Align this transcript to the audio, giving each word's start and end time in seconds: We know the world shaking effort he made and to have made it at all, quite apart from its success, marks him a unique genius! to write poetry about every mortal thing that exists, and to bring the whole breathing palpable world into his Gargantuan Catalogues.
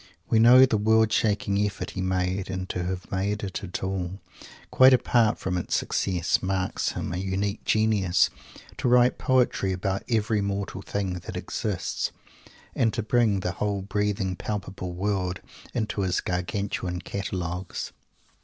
We 0.27 0.39
know 0.39 0.65
the 0.65 0.77
world 0.79 1.11
shaking 1.11 1.59
effort 1.63 1.91
he 1.91 2.01
made 2.01 2.49
and 2.49 2.67
to 2.69 2.83
have 2.85 3.11
made 3.11 3.43
it 3.43 3.63
at 3.63 3.83
all, 3.83 4.19
quite 4.71 4.93
apart 4.95 5.37
from 5.37 5.59
its 5.59 5.75
success, 5.75 6.41
marks 6.41 6.93
him 6.93 7.13
a 7.13 7.17
unique 7.17 7.63
genius! 7.65 8.31
to 8.77 8.87
write 8.87 9.19
poetry 9.19 9.71
about 9.73 10.01
every 10.09 10.41
mortal 10.41 10.81
thing 10.81 11.19
that 11.19 11.37
exists, 11.37 12.11
and 12.73 12.91
to 12.95 13.03
bring 13.03 13.41
the 13.41 13.51
whole 13.51 13.83
breathing 13.83 14.35
palpable 14.35 14.93
world 14.93 15.39
into 15.71 16.01
his 16.01 16.19
Gargantuan 16.19 17.01
Catalogues. 17.01 17.91